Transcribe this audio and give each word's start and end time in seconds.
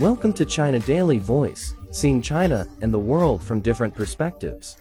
Welcome 0.00 0.32
to 0.34 0.44
China 0.44 0.78
Daily 0.78 1.18
Voice, 1.18 1.74
seeing 1.90 2.22
China 2.22 2.68
and 2.82 2.94
the 2.94 2.98
world 3.00 3.42
from 3.42 3.58
different 3.58 3.92
perspectives. 3.92 4.76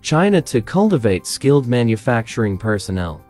China 0.00 0.42
to 0.42 0.60
cultivate 0.60 1.28
skilled 1.28 1.68
manufacturing 1.68 2.58
personnel. 2.58 3.24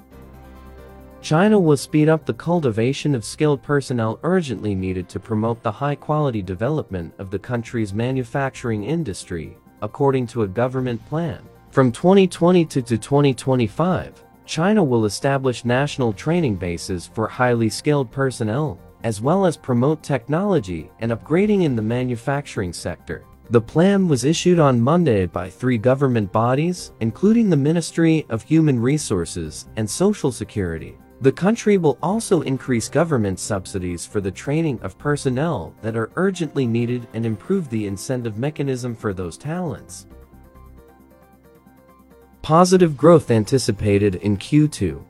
China 1.21 1.61
will 1.61 1.77
speed 1.77 2.09
up 2.09 2.25
the 2.25 2.33
cultivation 2.33 3.15
of 3.15 3.27
skilled 3.27 3.63
personnel 3.63 4.19
urgently 4.23 4.75
needed 4.75 5.07
to 5.11 5.21
promote 5.21 5.63
the 5.63 5.71
high-quality 5.71 6.41
development 6.41 7.13
of 7.19 7.31
the 7.31 7.39
country's 7.39 7.93
manufacturing 7.93 8.85
industry, 8.85 9.55
according 9.83 10.27
to 10.29 10.45
a 10.45 10.49
government 10.49 11.07
plan. 11.11 11.47
From 11.73 11.93
2020 11.93 12.65
to 12.65 12.81
2025, 12.81 14.25
China 14.47 14.83
will 14.83 15.05
establish 15.05 15.67
national 15.67 16.15
training 16.15 16.57
bases 16.57 17.07
for 17.07 17.29
highly 17.29 17.69
skilled 17.69 18.11
personnel, 18.11 18.79
as 19.05 19.21
well 19.21 19.47
as 19.47 19.57
promote 19.57 20.03
technology 20.03 20.91
and 21.01 21.13
upgrading 21.13 21.63
in 21.65 21.77
the 21.77 21.83
manufacturing 21.83 22.73
sector. 22.73 23.25
The 23.51 23.61
plan 23.61 24.09
was 24.09 24.25
issued 24.25 24.59
on 24.59 24.81
Monday 24.81 25.27
by 25.27 25.51
three 25.51 25.77
government 25.77 26.33
bodies, 26.33 26.93
including 27.01 27.51
the 27.51 27.57
Ministry 27.57 28.25
of 28.31 28.43
Human 28.43 28.81
Resources 28.81 29.67
and 29.77 29.89
Social 29.89 30.33
Security. 30.33 30.97
The 31.21 31.33
country 31.33 31.79
will 31.79 31.99
also 32.03 32.41
increase 32.41 32.89
government 32.89 33.39
subsidies 33.39 34.07
for 34.07 34.21
the 34.21 34.31
training 34.31 34.81
of 34.81 34.99
personnel 34.99 35.75
that 35.83 35.97
are 35.97 36.11
urgently 36.17 36.67
needed 36.67 37.07
and 37.15 37.25
improve 37.25 37.69
the 37.69 37.87
incentive 37.87 38.39
mechanism 38.39 38.97
for 38.97 39.13
those 39.13 39.37
talents. 39.37 40.07
Positive 42.43 42.97
growth 42.97 43.31
anticipated 43.31 44.17
in 44.17 44.37
Q2. 44.37 45.05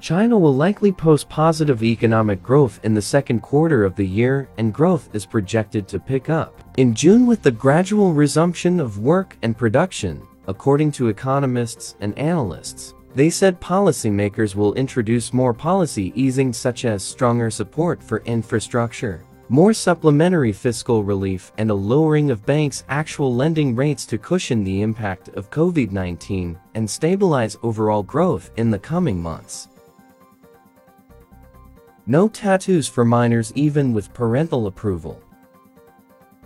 China 0.00 0.38
will 0.38 0.54
likely 0.54 0.92
post 0.92 1.28
positive 1.28 1.82
economic 1.82 2.40
growth 2.42 2.78
in 2.84 2.94
the 2.94 3.02
second 3.02 3.40
quarter 3.40 3.84
of 3.84 3.96
the 3.96 4.06
year 4.06 4.48
and 4.56 4.72
growth 4.72 5.08
is 5.12 5.26
projected 5.26 5.88
to 5.88 5.98
pick 5.98 6.30
up 6.30 6.62
in 6.76 6.94
June 6.94 7.26
with 7.26 7.42
the 7.42 7.50
gradual 7.50 8.12
resumption 8.12 8.78
of 8.78 9.00
work 9.00 9.36
and 9.42 9.58
production, 9.58 10.22
according 10.46 10.92
to 10.92 11.08
economists 11.08 11.96
and 11.98 12.16
analysts. 12.16 12.94
They 13.16 13.30
said 13.30 13.60
policymakers 13.60 14.54
will 14.54 14.74
introduce 14.74 15.32
more 15.32 15.52
policy 15.52 16.12
easing 16.14 16.52
such 16.52 16.84
as 16.84 17.02
stronger 17.02 17.50
support 17.50 18.00
for 18.00 18.20
infrastructure, 18.20 19.24
more 19.48 19.72
supplementary 19.72 20.52
fiscal 20.52 21.02
relief 21.02 21.50
and 21.58 21.70
a 21.70 21.74
lowering 21.74 22.30
of 22.30 22.46
banks' 22.46 22.84
actual 22.88 23.34
lending 23.34 23.74
rates 23.74 24.06
to 24.06 24.18
cushion 24.18 24.62
the 24.62 24.82
impact 24.82 25.30
of 25.30 25.50
COVID-19 25.50 26.56
and 26.76 26.88
stabilize 26.88 27.56
overall 27.64 28.04
growth 28.04 28.52
in 28.56 28.70
the 28.70 28.78
coming 28.78 29.20
months. 29.20 29.68
No 32.10 32.26
tattoos 32.26 32.88
for 32.88 33.04
minors 33.04 33.52
even 33.54 33.92
with 33.92 34.14
parental 34.14 34.66
approval. 34.66 35.20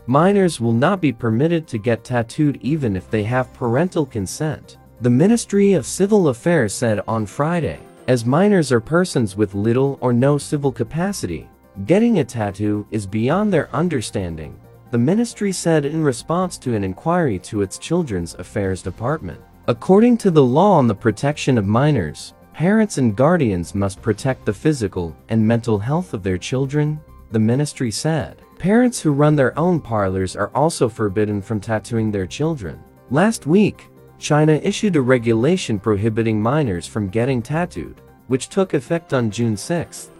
Minors 0.08 0.60
will 0.60 0.72
not 0.72 1.00
be 1.00 1.12
permitted 1.12 1.68
to 1.68 1.78
get 1.78 2.02
tattooed 2.02 2.58
even 2.62 2.96
if 2.96 3.08
they 3.08 3.22
have 3.22 3.54
parental 3.54 4.04
consent. 4.04 4.78
The 5.02 5.10
Ministry 5.10 5.74
of 5.74 5.86
Civil 5.86 6.30
Affairs 6.30 6.72
said 6.74 7.00
on 7.06 7.26
Friday, 7.26 7.78
as 8.08 8.26
minors 8.26 8.72
are 8.72 8.80
persons 8.80 9.36
with 9.36 9.54
little 9.54 9.98
or 10.00 10.12
no 10.12 10.36
civil 10.36 10.72
capacity, 10.72 11.48
getting 11.86 12.18
a 12.18 12.24
tattoo 12.24 12.84
is 12.90 13.06
beyond 13.06 13.52
their 13.52 13.72
understanding, 13.72 14.58
the 14.90 14.98
ministry 14.98 15.52
said 15.52 15.84
in 15.84 16.02
response 16.02 16.58
to 16.58 16.74
an 16.74 16.82
inquiry 16.82 17.38
to 17.38 17.62
its 17.62 17.78
Children's 17.78 18.34
Affairs 18.34 18.82
Department. 18.82 19.40
According 19.68 20.16
to 20.18 20.32
the 20.32 20.42
law 20.42 20.72
on 20.72 20.88
the 20.88 20.94
protection 20.96 21.56
of 21.56 21.66
minors, 21.66 22.34
parents 22.54 22.98
and 22.98 23.16
guardians 23.16 23.74
must 23.74 24.02
protect 24.02 24.44
the 24.44 24.52
physical 24.52 25.16
and 25.28 25.46
mental 25.46 25.78
health 25.78 26.14
of 26.14 26.22
their 26.22 26.38
children, 26.38 27.00
the 27.30 27.38
ministry 27.38 27.90
said. 27.90 28.42
Parents 28.58 29.00
who 29.00 29.12
run 29.12 29.34
their 29.34 29.58
own 29.58 29.80
parlors 29.80 30.36
are 30.36 30.50
also 30.54 30.88
forbidden 30.88 31.42
from 31.42 31.60
tattooing 31.60 32.10
their 32.10 32.26
children. 32.26 32.82
Last 33.10 33.46
week, 33.46 33.88
China 34.18 34.52
issued 34.52 34.96
a 34.96 35.00
regulation 35.00 35.78
prohibiting 35.78 36.40
minors 36.40 36.86
from 36.86 37.08
getting 37.08 37.42
tattooed, 37.42 38.00
which 38.28 38.48
took 38.48 38.74
effect 38.74 39.12
on 39.12 39.30
June 39.30 39.56
6. 39.56 40.10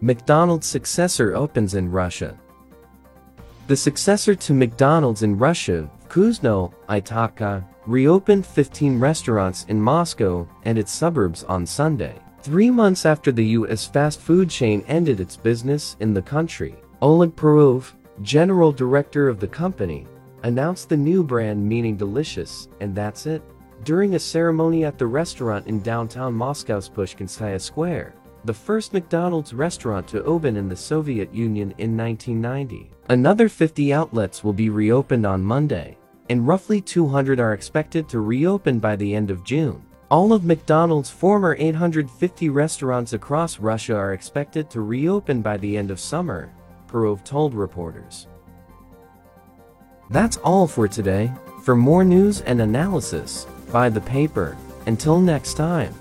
McDonald's 0.00 0.66
successor 0.66 1.34
opens 1.34 1.74
in 1.74 1.90
Russia. 1.90 2.38
The 3.66 3.76
successor 3.76 4.34
to 4.34 4.54
McDonald's 4.54 5.22
in 5.22 5.36
Russia, 5.36 5.90
Vkusno 6.08 6.72
i 6.88 7.00
Tochka, 7.00 7.64
reopened 7.90 8.46
15 8.46 9.00
restaurants 9.00 9.64
in 9.68 9.82
Moscow 9.82 10.46
and 10.64 10.78
its 10.78 10.92
suburbs 10.92 11.42
on 11.44 11.66
Sunday. 11.66 12.14
Three 12.40 12.70
months 12.70 13.04
after 13.04 13.32
the 13.32 13.46
U.S. 13.58 13.84
fast 13.84 14.20
food 14.20 14.48
chain 14.48 14.84
ended 14.86 15.18
its 15.18 15.36
business 15.36 15.96
in 15.98 16.14
the 16.14 16.22
country, 16.22 16.76
Oleg 17.02 17.34
Paroev, 17.34 17.92
general 18.22 18.70
director 18.70 19.28
of 19.28 19.40
the 19.40 19.48
company, 19.48 20.06
announced 20.44 20.88
the 20.88 20.96
new 20.96 21.24
brand 21.24 21.68
meaning 21.68 21.96
delicious, 21.96 22.68
and 22.80 22.94
that's 22.94 23.26
it. 23.26 23.42
During 23.82 24.14
a 24.14 24.20
ceremony 24.20 24.84
at 24.84 24.96
the 24.96 25.06
restaurant 25.06 25.66
in 25.66 25.80
downtown 25.80 26.32
Moscow's 26.32 26.88
Pushkinskaya 26.88 27.60
Square, 27.60 28.14
the 28.44 28.54
first 28.54 28.92
McDonald's 28.92 29.52
restaurant 29.52 30.06
to 30.08 30.22
open 30.24 30.56
in 30.56 30.68
the 30.68 30.76
Soviet 30.76 31.34
Union 31.34 31.74
in 31.78 31.96
1990. 31.96 32.90
Another 33.08 33.48
50 33.48 33.92
outlets 33.92 34.44
will 34.44 34.52
be 34.52 34.70
reopened 34.70 35.26
on 35.26 35.42
Monday, 35.42 35.98
and 36.30 36.46
roughly 36.46 36.80
200 36.80 37.40
are 37.40 37.52
expected 37.52 38.08
to 38.08 38.20
reopen 38.20 38.78
by 38.78 38.94
the 38.94 39.14
end 39.14 39.32
of 39.32 39.42
June. 39.42 39.82
All 40.12 40.32
of 40.32 40.44
McDonald's 40.44 41.10
former 41.10 41.56
850 41.58 42.48
restaurants 42.50 43.12
across 43.12 43.58
Russia 43.58 43.96
are 43.96 44.12
expected 44.12 44.70
to 44.70 44.80
reopen 44.80 45.42
by 45.42 45.56
the 45.56 45.76
end 45.76 45.90
of 45.90 45.98
summer, 45.98 46.52
Paroev 46.86 47.24
told 47.24 47.52
reporters. 47.52 48.28
That's 50.10 50.36
all 50.38 50.68
for 50.68 50.86
today. 50.86 51.32
For 51.64 51.74
more 51.74 52.04
news 52.04 52.42
and 52.42 52.60
analysis, 52.60 53.46
buy 53.72 53.88
the 53.88 54.00
paper. 54.00 54.56
Until 54.86 55.20
next 55.20 55.54
time. 55.54 55.94